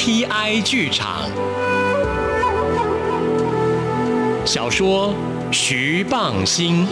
[0.00, 0.60] T.I.
[0.60, 1.28] 剧场。
[4.46, 5.12] 小说
[5.52, 6.86] 《徐蚌星》，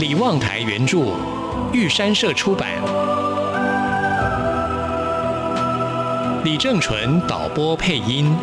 [0.00, 1.12] 李望台原著，
[1.74, 2.70] 玉山社出版。
[6.42, 8.34] 李正淳导播配音。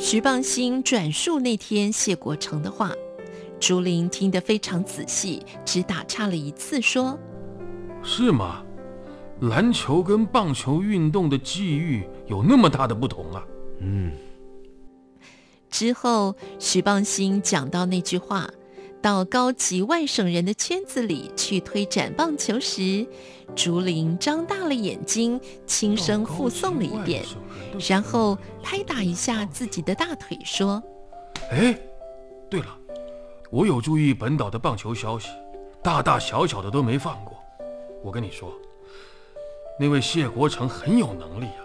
[0.00, 2.92] 徐蚌星转述那天谢国成的话，
[3.58, 7.18] 竹林听得非常仔细，只打岔了一次，说
[8.04, 8.62] ：“是吗？
[9.40, 13.44] 篮球跟棒球运动的际遇有那么大的不同啊？”
[13.82, 14.12] 嗯。
[15.68, 18.48] 之后，徐蚌星讲到那句话，
[19.00, 23.06] 到高级外省人的圈子里去推展棒球时，
[23.54, 27.24] 竹林张大了眼睛，轻声附送了一遍。
[27.88, 30.82] 然后拍打一下自己的大腿，说
[31.50, 31.78] ：“哎，
[32.50, 32.76] 对了，
[33.50, 35.28] 我有注意本岛的棒球消息，
[35.82, 37.36] 大大小小的都没放过。
[38.02, 38.52] 我跟你说，
[39.78, 41.62] 那位谢国成很有能力啊，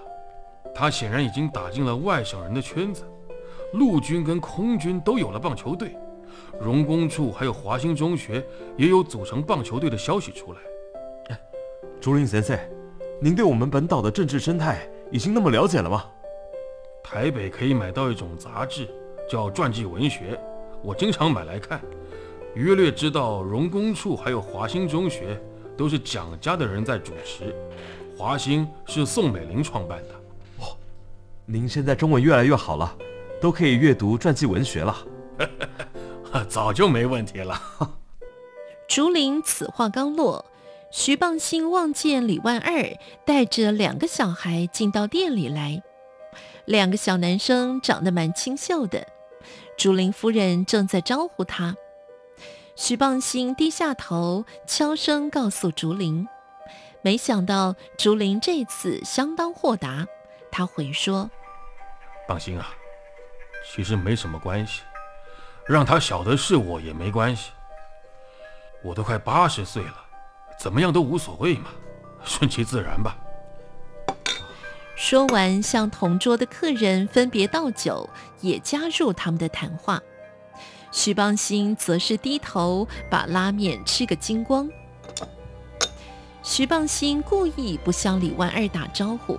[0.75, 3.03] 他显然已经打进了外省人的圈子，
[3.73, 5.95] 陆军跟空军都有了棒球队，
[6.61, 8.45] 荣工处还有华兴中学
[8.77, 10.59] 也有组成棒球队的消息出来。
[11.29, 11.39] 哎，
[11.99, 12.57] 竹林先生，
[13.21, 16.05] 您对我们本岛的政治生态？”已经那么了解了吗？
[17.03, 18.87] 台北可以买到一种杂志，
[19.29, 20.39] 叫传记文学，
[20.81, 21.79] 我经常买来看，
[22.55, 25.39] 约略知道荣工处还有华兴中学
[25.77, 27.53] 都是蒋家的人在主持，
[28.17, 30.15] 华兴是宋美龄创办的。
[30.61, 30.75] 哦，
[31.45, 32.97] 您现在中文越来越好了，
[33.39, 34.97] 都可以阅读传记文学了。
[36.49, 37.61] 早就没问题了。
[38.87, 40.45] 竹林此话刚落。
[40.91, 42.95] 徐棒星望见李万二
[43.25, 45.81] 带着两个小孩进到店里来，
[46.65, 49.07] 两个小男生长得蛮清秀的。
[49.75, 51.75] 竹林夫人正在招呼他，
[52.75, 56.27] 徐棒星低下头，悄声告诉竹林。
[57.01, 60.05] 没想到竹林这次相当豁达，
[60.51, 61.31] 他回说
[62.29, 62.69] ：“放心啊，
[63.73, 64.83] 其实没什么关系，
[65.67, 67.51] 让他晓得是我也没关系。
[68.83, 69.95] 我都快八十岁了。”
[70.59, 71.71] 怎么样都无所谓嘛，
[72.23, 73.17] 顺其自然吧。
[74.95, 78.09] 说完，向同桌的客人分别倒酒，
[78.39, 80.01] 也加入他们的谈话。
[80.91, 84.69] 徐邦兴则是低头把拉面吃个精光。
[86.43, 89.37] 徐邦兴故意不向李万二打招呼，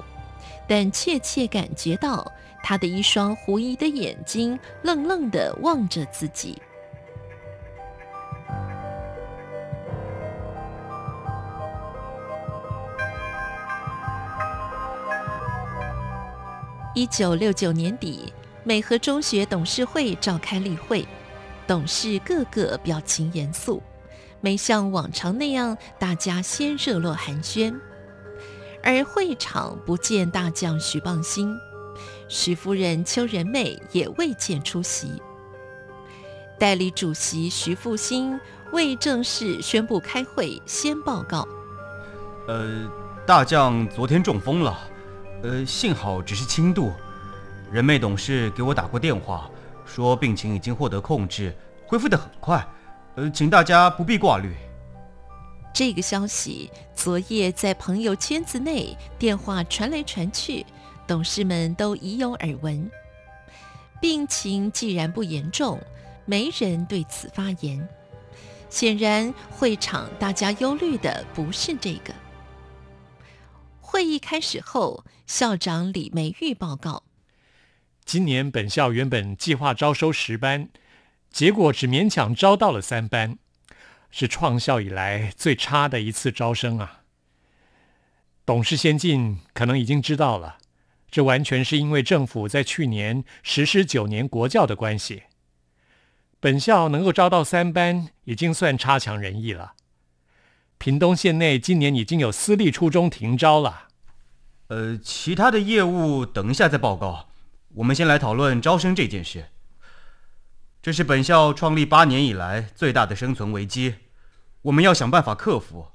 [0.66, 2.30] 但确切感觉到
[2.62, 6.60] 他的一双狐疑的眼睛愣愣地望着自己。
[16.96, 18.32] 一九六九年底，
[18.62, 21.04] 美和中学董事会召开例会，
[21.66, 23.82] 董事个个表情严肃，
[24.40, 27.74] 没像往常那样大家先热络寒暄。
[28.84, 31.58] 而会场不见大将徐蚌星，
[32.28, 35.22] 徐夫人邱仁美也未见出席。
[36.58, 38.38] 代理主席徐复兴
[38.72, 41.48] 未正式宣布开会，先报告：
[42.46, 42.86] 呃，
[43.26, 44.78] 大将昨天中风了。
[45.42, 46.92] 呃，幸好只是轻度。
[47.72, 49.50] 仁妹董事给我打过电话，
[49.86, 51.56] 说病情已经获得控制，
[51.86, 52.66] 恢复得很快。
[53.14, 54.54] 呃，请大家不必挂虑。
[55.74, 60.64] 这个消息昨夜在朋友圈子内电话传来传去，
[61.04, 62.88] 董事们都已有耳闻。
[64.00, 65.80] 病情既然不严重，
[66.26, 67.88] 没人对此发言。
[68.70, 72.14] 显然，会场大家忧虑的不是这个。
[73.80, 77.02] 会议开始后，校长李梅玉报告：
[78.04, 80.68] 今年本校原本计划招收十班，
[81.32, 83.38] 结果只勉强招到了三班，
[84.16, 87.00] 是创校以来最差的一次招生啊。
[88.46, 90.58] 董事先进可能已经知道了，
[91.10, 95.24] 这完全是因为政府在去年实施九年国教的关系。
[96.38, 99.72] 本校能够招到三班，已经算差强人意了。
[100.78, 103.88] 屏东县内今年已经有私立初中停招了。
[104.68, 107.30] 呃，其他的业务等一下再报告。
[107.74, 109.46] 我们先来讨论招生这件事。
[110.80, 113.94] 这是本校创立八年以来最大的生存危机，
[114.64, 115.88] 我们要想办法克服。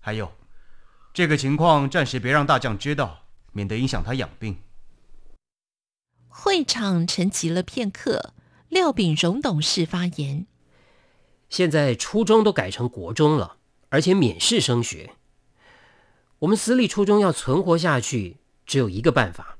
[0.00, 0.32] 还有，
[1.12, 4.58] 这个情况暂时别让大将知道，免得影响他养病。
[6.28, 8.34] 会场沉寂了片刻，
[8.68, 10.46] 廖炳荣董事发言
[11.50, 13.58] ：“现在初中都改成国中了，
[13.90, 15.14] 而且免试升学。
[16.40, 19.58] 我们私立初中要存活下去，只有一个办法，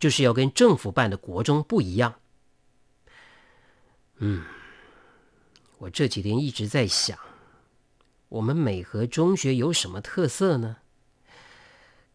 [0.00, 2.14] 就是要跟政府办的国中不一样。
[4.18, 4.44] 嗯，
[5.78, 7.18] 我这几天一直在想，
[8.28, 10.78] 我们美和中学有什么特色呢？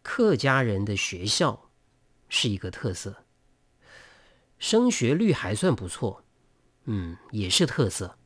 [0.02, 1.70] 客家人的学校
[2.28, 3.24] 是一个特色。”
[4.58, 6.24] 升学率还算不错，
[6.84, 8.16] 嗯，也是特色。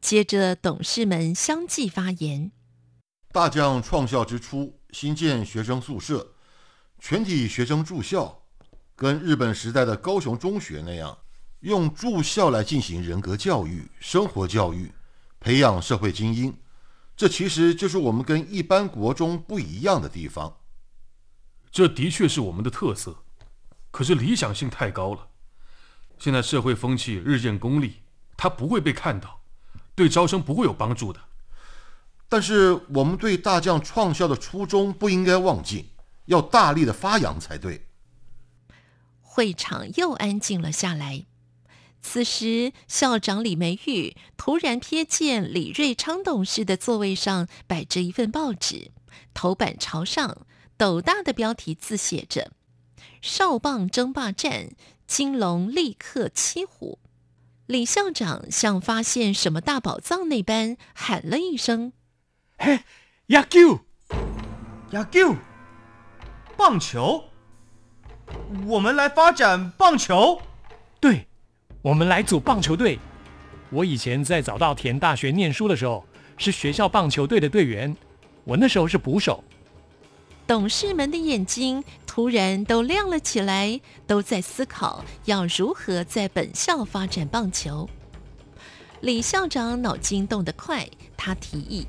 [0.00, 2.52] 接着，董事们相继发言。
[3.32, 6.34] 大将创校之初，新建学生宿舍，
[7.00, 8.42] 全体学生住校，
[8.94, 11.18] 跟日本时代的高雄中学那样，
[11.60, 14.92] 用住校来进行人格教育、生活教育，
[15.40, 16.56] 培养社会精英。
[17.16, 20.58] 这其实就是我们跟一般国中不一样的地方。
[21.70, 23.24] 这的确是我们的特色。
[23.90, 25.28] 可是理想性太高了，
[26.18, 28.02] 现在社会风气日渐功利，
[28.36, 29.42] 它不会被看到，
[29.94, 31.20] 对招生不会有帮助的。
[32.28, 35.90] 但是我们对大将创校的初衷不应该忘记，
[36.26, 37.86] 要大力的发扬才对。
[39.20, 41.26] 会场又安静了下来。
[42.06, 48.90] 此时，校长李梅玉突然瞥见李瑞昌董事的座位上摆着一份报纸，
[49.32, 50.46] 头版朝上，
[50.76, 52.52] 斗大的标题字写着。
[53.22, 54.68] 少棒争霸战，
[55.06, 56.98] 金龙立刻七虎。
[57.66, 61.94] 李校长像发现什么大宝藏那般喊了一声
[62.58, 62.80] ：“嘿，
[63.28, 63.80] 野球，
[64.92, 65.36] 野球，
[66.58, 67.24] 棒球！
[68.66, 70.42] 我们来发展棒球。
[71.00, 71.28] 对，
[71.84, 72.98] 我们来组棒球队。
[73.68, 76.02] 我以前在早稻田大学念书的时候，
[76.38, 77.94] 是学校棒球队的队员。
[78.44, 79.44] 我那时候是捕手。”
[80.48, 87.86] 董事们的眼睛突然都亮了起来，都在思考要如何在本校发展棒球。
[89.02, 90.88] 李校长脑筋动得快，
[91.18, 91.86] 他提议：“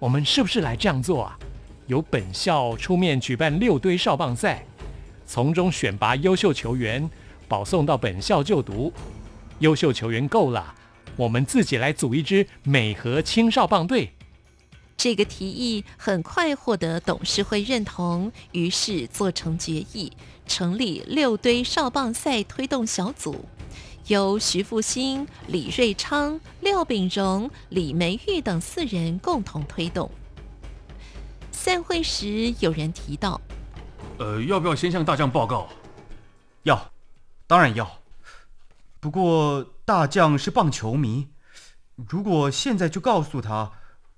[0.00, 1.38] 我们是不是来这样做啊？
[1.86, 4.64] 由本校出面举办六堆少棒赛，
[5.26, 7.10] 从中选拔优秀球员，
[7.52, 8.90] 保送到本校就读。
[9.58, 10.74] 优秀球员够了，
[11.16, 14.10] 我们自己来组一支美和青少棒队。”
[14.96, 20.10] 这个提议很快获得董事会认同，于是做成决议，
[20.46, 23.44] 成立六堆少棒赛推动小组，
[24.06, 30.10] 由徐复兴、李瑞昌、廖炳荣、李梅玉等四人共同推动。
[31.50, 33.38] 散会时，有人提到
[34.16, 35.68] ：“呃，要不要先向大将报告
[36.64, 36.91] ？”“要，
[37.46, 37.98] 当然要。
[39.00, 41.28] 不过大将是棒球迷，
[42.08, 43.72] 如果现在就告诉他。”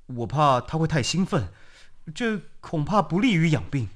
[0.06, 1.48] 我怕他会太兴奋，
[2.14, 3.88] 这恐怕不利于养病。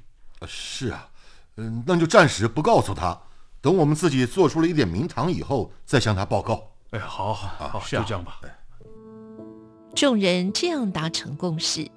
[0.47, 1.11] 是啊，
[1.57, 3.21] 嗯，那就暂时不告诉他，
[3.61, 6.71] 等我们自己做出了一点名堂以后，再向他报告。
[6.93, 8.41] 哎，好，好，好，就这样吧。
[9.95, 11.91] 众人这样达成共识。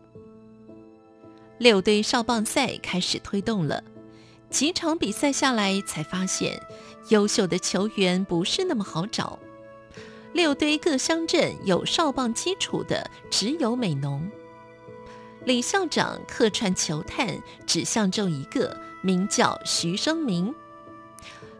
[1.57, 3.81] 六队少棒赛开始推动了，
[4.49, 6.61] 几场比赛下来，才发现
[7.09, 9.37] 优秀的球员不是那么好找。
[10.33, 14.29] 六堆各乡镇有少棒基础的只有美浓。
[15.43, 20.53] 李校长客串球探，只相中一个，名叫徐生明。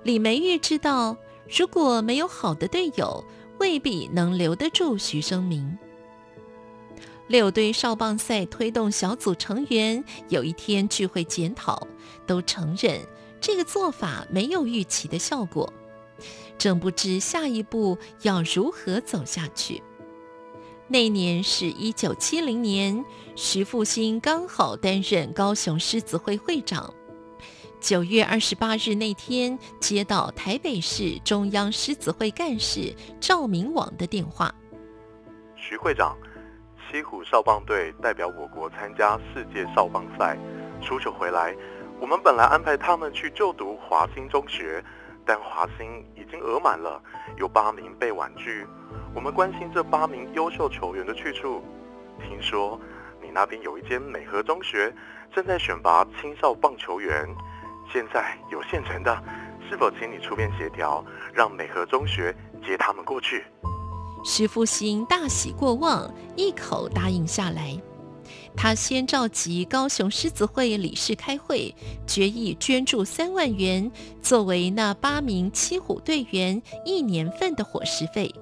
[0.03, 1.17] 李梅玉知道，
[1.50, 3.25] 如果没有好的队友，
[3.60, 5.77] 未必能留得住徐生明。
[7.27, 11.88] 六堆少棒赛推动小组成员有一天聚会检讨，
[12.25, 13.01] 都承认
[13.41, 15.74] 这个做法没有预期的效果。
[16.57, 19.81] 正不知下一步要如何走下去。
[20.88, 23.03] 那年是一九七零年，
[23.36, 26.93] 徐复兴刚好担任高雄狮子会会长。
[27.79, 34.53] 九月二十八日那天，接到台北市中央狮子会干事赵明网的电话
[35.57, 36.15] ：“徐会长，
[36.91, 40.38] 西湖少棒队代表我国参加世界少棒赛，
[40.83, 41.55] 出球回来，
[42.01, 44.84] 我们本来安排他们去就读华兴中学。”
[45.24, 47.00] 但华兴已经额满了，
[47.38, 48.65] 有八名被婉拒。
[49.13, 51.63] 我们关心这八名优秀球员的去处。
[52.27, 52.77] 听说
[53.22, 54.91] 你那边有一间美和中学
[55.31, 57.29] 正在选拔青少棒球员，
[57.93, 59.15] 现在有现成的，
[59.70, 63.46] 是否请你出面协调，让美和中学接他们过去？
[64.25, 67.79] 徐复兴大喜过望，一口答应下来。
[68.55, 71.74] 他先召集高雄狮子会理事开会，
[72.05, 73.91] 决议捐助三万元，
[74.22, 78.34] 作为那八名七虎队员一年份的伙食费，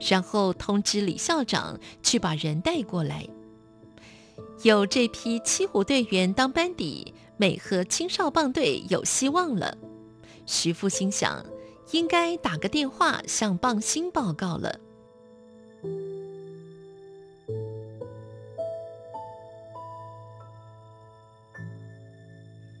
[0.00, 3.26] 然后通知李校长去把人带过来。
[4.62, 9.76] 有这批七虎队员当班底，美和青少棒队有希望了。
[10.44, 11.44] 徐父心想，
[11.92, 14.78] 应该打个电话向棒星报告了。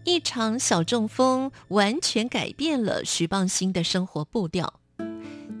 [0.04, 4.80] 一场小中风完全改变了徐棒星的生活步调，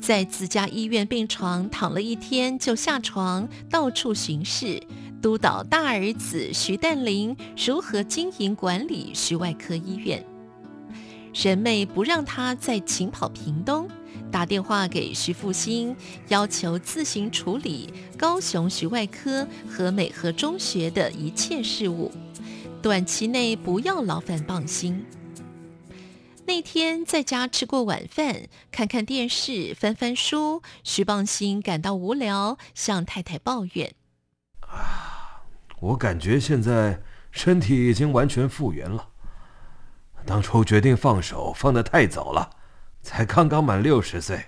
[0.00, 4.82] 在自家医院病床躺了一天就下床，到处巡视，
[5.22, 10.24] 督导大儿子徐淡林如何经营管理徐外科医院。
[11.32, 13.88] 人妹不让他再勤跑屏东，
[14.32, 15.94] 打电话给徐复兴，
[16.28, 22.10] 要求自行处理高雄徐外科和美和中学的一切事务。
[22.82, 25.06] 短期内不要劳烦棒星。
[26.44, 33.94] 那天在家吃过晚饭，看看电视，翻翻书，徐棒星感到无聊，向太太抱怨
[34.66, 35.44] ：“啊，
[35.78, 39.10] 我感觉现在身体已经完全复原了。
[40.26, 42.50] 当初决定放手放得太早了，
[43.00, 44.46] 才刚刚满六十岁，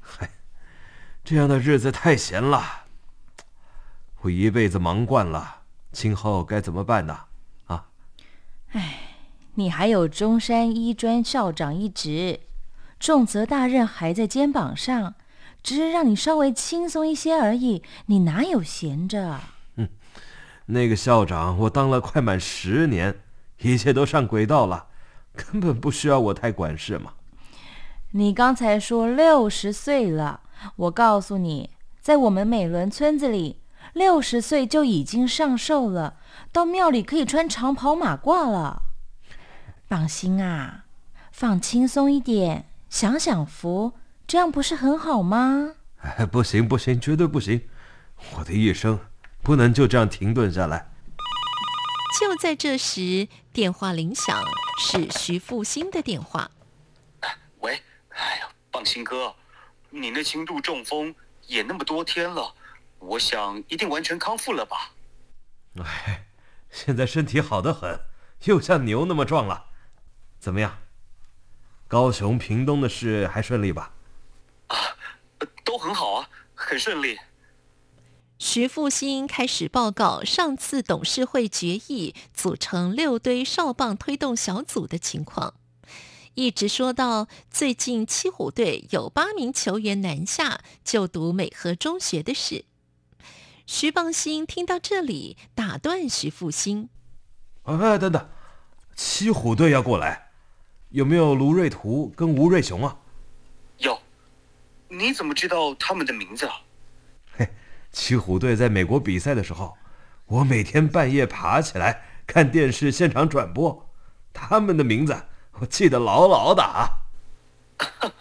[0.00, 0.28] 嗨，
[1.24, 2.84] 这样的日子太闲了。
[4.20, 7.18] 我一辈子忙惯了，今后该怎么办呢？”
[8.74, 8.98] 唉，
[9.54, 12.40] 你还有中山医专校长一职，
[12.98, 15.14] 重责大任还在肩膀上，
[15.62, 17.84] 只是让你稍微轻松一些而已。
[18.06, 19.38] 你哪有闲着？
[19.76, 19.88] 嗯，
[20.66, 23.14] 那个校长我当了快满十年，
[23.60, 24.88] 一切都上轨道了，
[25.36, 27.12] 根本不需要我太管事嘛。
[28.10, 30.40] 你刚才说六十岁了，
[30.74, 33.60] 我告诉你，在我们美伦村子里，
[33.94, 36.18] 六十岁就已经上寿了。
[36.52, 38.82] 到庙里可以穿长袍马褂了。
[39.88, 40.84] 放心啊，
[41.32, 43.94] 放轻松一点，享享福，
[44.26, 45.76] 这样不是很好吗？
[46.02, 47.66] 哎，不行不行，绝对不行！
[48.36, 48.98] 我的一生
[49.42, 50.90] 不能就这样停顿下来。
[52.20, 54.40] 就在这时，电话铃响，
[54.78, 56.50] 是徐复兴的电话。
[57.60, 59.34] 喂，哎呀，放心哥，
[59.90, 61.14] 你那轻度中风
[61.46, 62.54] 也那么多天了，
[63.06, 64.92] 我想一定完全康复了吧？
[65.82, 66.26] 哎。
[66.76, 68.00] 现在身体好得很，
[68.46, 69.66] 又像牛那么壮了。
[70.40, 70.78] 怎么样？
[71.86, 73.92] 高雄、屏东的事还顺利吧？
[74.66, 74.76] 啊，
[75.62, 77.16] 都很好啊，很顺利。
[78.40, 85.54] 徐复兴开始报告上次董事会决议组成六堆哨棒推动小组的情况，
[86.34, 92.64] 一直说到最近七虎队有八名球员南下就读美和中学的事。
[93.66, 96.90] 徐邦兴听到这里，打断徐复兴
[97.64, 98.28] ：“哎，等等，
[98.94, 100.32] 七虎队要过来，
[100.90, 102.98] 有没有卢瑞图跟吴瑞雄啊
[103.78, 103.98] ？”“有。
[104.88, 106.60] ”“你怎么知道他们的名字啊
[107.36, 107.48] ？”“嘿，
[107.90, 109.74] 七虎队在美国比赛的时候，
[110.26, 113.90] 我每天半夜爬起来看电视现场转播，
[114.34, 115.16] 他们的名字
[115.52, 116.88] 我记得牢牢的啊。”“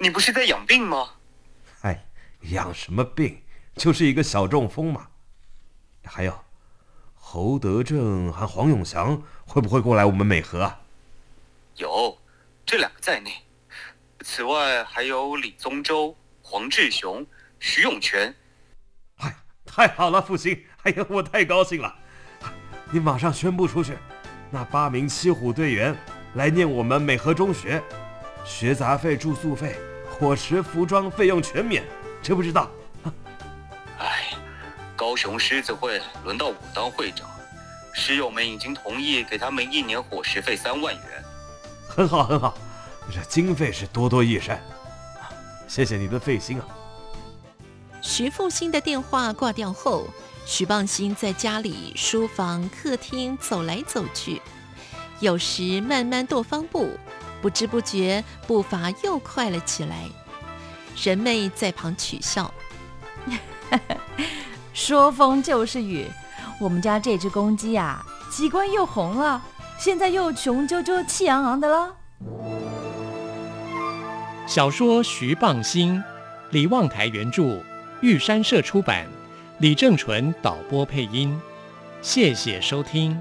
[0.00, 1.10] 你不是在养病吗
[1.82, 2.06] ？”“哎，
[2.40, 3.38] 养什么病？”
[3.76, 5.08] 就是一个小中风嘛，
[6.02, 6.36] 还有
[7.14, 10.80] 侯德正和黄永祥会不会过来我们美和啊？
[11.76, 12.16] 有，
[12.64, 13.30] 这两个在内。
[14.20, 17.24] 此外还有李宗周、黄志雄、
[17.60, 18.34] 徐永泉。
[19.18, 20.64] 哎，太好了，复兴！
[20.84, 21.94] 哎呀，我太高兴了！
[22.90, 23.98] 你马上宣布出去，
[24.50, 25.94] 那八名七虎队员
[26.34, 27.82] 来念我们美和中学，
[28.42, 29.76] 学杂费、住宿费、
[30.08, 31.84] 伙食、服装费用全免，
[32.22, 32.70] 知不知道？
[34.96, 37.28] 高雄狮子会轮到我当会长，
[37.92, 41.04] 师友们已经同意给他们一年伙食费三万元。
[41.86, 42.56] 很好，很好，
[43.12, 44.60] 这经费是多多益善，
[45.68, 46.66] 谢谢你的费心啊。
[48.00, 50.08] 徐复兴的电话挂掉后，
[50.46, 54.40] 徐棒兴在家里、书房、客厅走来走去，
[55.20, 56.90] 有时慢慢跺方步，
[57.42, 60.04] 不知不觉步伐又快了起来。
[61.02, 62.52] 人妹在旁取笑。
[64.76, 66.06] 说风就是雨，
[66.60, 69.42] 我们家这只公鸡啊，鸡冠又红了，
[69.78, 71.96] 现在又雄赳赳、气昂昂的了。
[74.46, 75.96] 小说《徐蚌星》，
[76.50, 77.62] 李望台原著，
[78.02, 79.06] 玉山社出版，
[79.60, 81.34] 李正淳导播配音。
[82.02, 83.18] 谢谢收听。